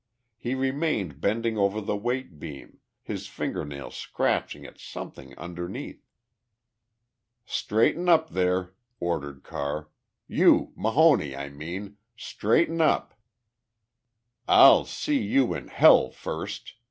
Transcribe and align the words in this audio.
He 0.39 0.55
remained 0.55 1.21
bending 1.21 1.59
over 1.59 1.79
the 1.79 1.95
weight 1.95 2.39
beam, 2.39 2.79
his 3.03 3.27
finger 3.27 3.63
nails 3.63 3.95
scratching 3.95 4.65
at 4.65 4.79
something 4.79 5.37
underneath. 5.37 6.07
"Straighten 7.45 8.09
up 8.09 8.31
there!" 8.31 8.73
ordered 8.99 9.43
Carr. 9.43 9.91
"You 10.27 10.73
Mahoney 10.75 11.35
I 11.35 11.49
mean! 11.49 11.97
Straighten 12.17 12.81
up!" 12.81 13.13
"I'll 14.47 14.85
see 14.85 15.21
you 15.21 15.53
in 15.53 15.67
hell 15.67 16.09
first!" 16.09 16.73